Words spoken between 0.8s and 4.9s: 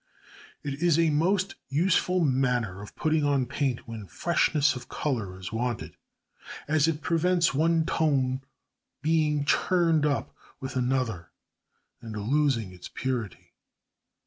is a most useful manner of putting on paint when freshness of